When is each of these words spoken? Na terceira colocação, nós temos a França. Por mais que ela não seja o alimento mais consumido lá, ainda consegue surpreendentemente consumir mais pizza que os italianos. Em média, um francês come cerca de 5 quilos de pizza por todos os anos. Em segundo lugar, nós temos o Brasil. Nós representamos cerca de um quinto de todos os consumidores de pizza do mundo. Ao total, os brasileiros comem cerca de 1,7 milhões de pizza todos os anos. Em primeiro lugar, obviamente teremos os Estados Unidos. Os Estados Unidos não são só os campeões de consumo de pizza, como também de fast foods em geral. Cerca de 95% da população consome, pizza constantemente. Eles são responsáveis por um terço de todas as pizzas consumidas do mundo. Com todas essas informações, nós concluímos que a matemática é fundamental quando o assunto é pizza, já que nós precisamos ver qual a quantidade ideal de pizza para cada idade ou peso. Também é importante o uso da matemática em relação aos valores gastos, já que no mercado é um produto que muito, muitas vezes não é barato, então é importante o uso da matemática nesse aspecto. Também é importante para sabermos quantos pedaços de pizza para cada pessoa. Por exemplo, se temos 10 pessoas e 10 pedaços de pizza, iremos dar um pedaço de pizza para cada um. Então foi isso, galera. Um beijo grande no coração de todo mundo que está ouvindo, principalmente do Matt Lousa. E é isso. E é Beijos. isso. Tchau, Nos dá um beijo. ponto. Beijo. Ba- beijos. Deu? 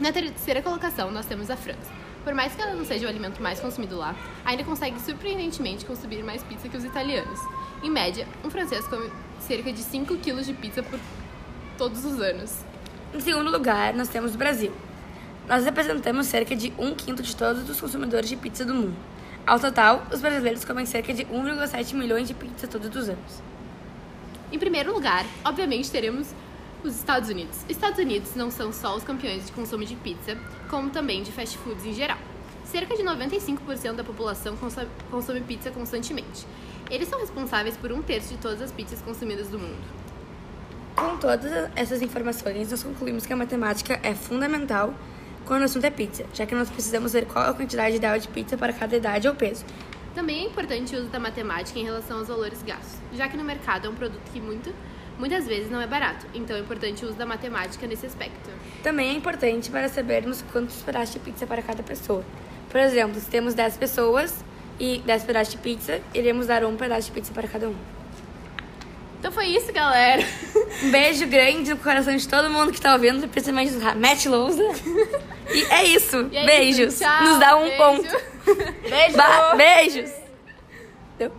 Na 0.00 0.10
terceira 0.10 0.60
colocação, 0.60 1.12
nós 1.12 1.24
temos 1.24 1.48
a 1.50 1.56
França. 1.56 1.92
Por 2.24 2.34
mais 2.34 2.52
que 2.52 2.60
ela 2.60 2.74
não 2.74 2.84
seja 2.84 3.06
o 3.06 3.08
alimento 3.08 3.40
mais 3.40 3.60
consumido 3.60 3.96
lá, 3.96 4.16
ainda 4.44 4.64
consegue 4.64 4.98
surpreendentemente 5.00 5.84
consumir 5.84 6.24
mais 6.24 6.42
pizza 6.42 6.68
que 6.68 6.76
os 6.76 6.84
italianos. 6.84 7.38
Em 7.80 7.90
média, 7.90 8.26
um 8.42 8.50
francês 8.50 8.88
come 8.88 9.08
cerca 9.38 9.72
de 9.72 9.80
5 9.82 10.16
quilos 10.16 10.46
de 10.46 10.52
pizza 10.52 10.82
por 10.82 10.98
todos 11.78 12.04
os 12.04 12.20
anos. 12.20 12.64
Em 13.14 13.20
segundo 13.20 13.52
lugar, 13.52 13.94
nós 13.94 14.08
temos 14.08 14.34
o 14.34 14.38
Brasil. 14.38 14.72
Nós 15.46 15.64
representamos 15.64 16.26
cerca 16.26 16.56
de 16.56 16.72
um 16.76 16.92
quinto 16.92 17.22
de 17.22 17.36
todos 17.36 17.68
os 17.68 17.80
consumidores 17.80 18.28
de 18.28 18.36
pizza 18.36 18.64
do 18.64 18.74
mundo. 18.74 18.96
Ao 19.46 19.60
total, 19.60 20.04
os 20.12 20.20
brasileiros 20.20 20.64
comem 20.64 20.86
cerca 20.86 21.14
de 21.14 21.24
1,7 21.26 21.94
milhões 21.94 22.26
de 22.26 22.34
pizza 22.34 22.66
todos 22.66 22.88
os 22.96 23.08
anos. 23.08 23.42
Em 24.50 24.58
primeiro 24.58 24.92
lugar, 24.92 25.24
obviamente 25.44 25.90
teremos 25.90 26.34
os 26.84 26.96
Estados 26.96 27.28
Unidos. 27.30 27.56
Os 27.64 27.70
Estados 27.70 27.98
Unidos 27.98 28.34
não 28.34 28.50
são 28.50 28.72
só 28.72 28.94
os 28.94 29.02
campeões 29.02 29.46
de 29.46 29.52
consumo 29.52 29.84
de 29.84 29.96
pizza, 29.96 30.36
como 30.68 30.90
também 30.90 31.22
de 31.22 31.32
fast 31.32 31.56
foods 31.58 31.84
em 31.84 31.94
geral. 31.94 32.18
Cerca 32.64 32.96
de 32.96 33.02
95% 33.02 33.94
da 33.94 34.04
população 34.04 34.56
consome, 35.10 35.40
pizza 35.42 35.70
constantemente. 35.70 36.46
Eles 36.90 37.08
são 37.08 37.18
responsáveis 37.18 37.76
por 37.76 37.92
um 37.92 38.02
terço 38.02 38.34
de 38.34 38.38
todas 38.38 38.60
as 38.60 38.72
pizzas 38.72 39.00
consumidas 39.00 39.48
do 39.48 39.58
mundo. 39.58 39.82
Com 40.94 41.16
todas 41.16 41.70
essas 41.74 42.02
informações, 42.02 42.70
nós 42.70 42.82
concluímos 42.82 43.26
que 43.26 43.32
a 43.32 43.36
matemática 43.36 43.98
é 44.02 44.14
fundamental 44.14 44.94
quando 45.44 45.62
o 45.62 45.64
assunto 45.64 45.84
é 45.84 45.90
pizza, 45.90 46.24
já 46.32 46.46
que 46.46 46.54
nós 46.54 46.70
precisamos 46.70 47.12
ver 47.12 47.26
qual 47.26 47.50
a 47.50 47.54
quantidade 47.54 47.96
ideal 47.96 48.18
de 48.18 48.28
pizza 48.28 48.56
para 48.56 48.72
cada 48.72 48.96
idade 48.96 49.28
ou 49.28 49.34
peso. 49.34 49.64
Também 50.14 50.44
é 50.44 50.46
importante 50.46 50.94
o 50.94 51.00
uso 51.00 51.08
da 51.08 51.18
matemática 51.18 51.78
em 51.78 51.84
relação 51.84 52.18
aos 52.18 52.28
valores 52.28 52.62
gastos, 52.62 52.98
já 53.12 53.28
que 53.28 53.36
no 53.36 53.44
mercado 53.44 53.86
é 53.86 53.90
um 53.90 53.94
produto 53.94 54.22
que 54.32 54.40
muito, 54.40 54.72
muitas 55.18 55.46
vezes 55.46 55.70
não 55.70 55.80
é 55.80 55.86
barato, 55.86 56.26
então 56.34 56.56
é 56.56 56.60
importante 56.60 57.04
o 57.04 57.08
uso 57.08 57.16
da 57.16 57.26
matemática 57.26 57.86
nesse 57.86 58.06
aspecto. 58.06 58.50
Também 58.82 59.10
é 59.10 59.12
importante 59.12 59.70
para 59.70 59.88
sabermos 59.88 60.42
quantos 60.52 60.76
pedaços 60.82 61.14
de 61.14 61.20
pizza 61.20 61.46
para 61.46 61.62
cada 61.62 61.82
pessoa. 61.82 62.24
Por 62.70 62.80
exemplo, 62.80 63.20
se 63.20 63.26
temos 63.30 63.54
10 63.54 63.76
pessoas 63.76 64.44
e 64.80 64.98
10 65.06 65.24
pedaços 65.24 65.54
de 65.54 65.60
pizza, 65.60 66.00
iremos 66.12 66.46
dar 66.48 66.64
um 66.64 66.76
pedaço 66.76 67.06
de 67.06 67.12
pizza 67.12 67.32
para 67.32 67.46
cada 67.48 67.68
um. 67.68 67.74
Então 69.20 69.32
foi 69.32 69.46
isso, 69.46 69.72
galera. 69.72 70.22
Um 70.82 70.90
beijo 70.90 71.26
grande 71.26 71.70
no 71.70 71.78
coração 71.78 72.14
de 72.14 72.28
todo 72.28 72.50
mundo 72.50 72.70
que 72.70 72.76
está 72.76 72.92
ouvindo, 72.92 73.26
principalmente 73.28 73.72
do 73.72 73.80
Matt 73.98 74.26
Lousa. 74.26 74.62
E 75.50 75.62
é 75.72 75.84
isso. 75.84 76.28
E 76.30 76.36
é 76.36 76.44
Beijos. 76.44 76.94
isso. 76.94 77.04
Tchau, 77.04 77.22
Nos 77.24 77.38
dá 77.38 77.56
um 77.56 77.62
beijo. 77.62 77.76
ponto. 77.78 78.16
Beijo. 78.90 79.16
Ba- 79.16 79.54
beijos. 79.56 80.10
Deu? 81.18 81.32